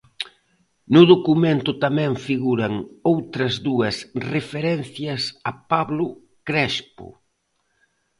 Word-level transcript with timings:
No 0.93 1.01
documento 1.13 1.71
tamén 1.83 2.11
figuran 2.27 2.73
outras 3.11 3.53
dúas 3.67 3.95
referencias 4.33 5.21
a 5.49 5.51
Pablo 5.71 6.05
Crespo. 6.47 7.07